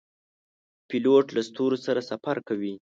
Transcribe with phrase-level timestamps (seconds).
[0.89, 2.73] پیلوټ له ستورو سره سفر کوي.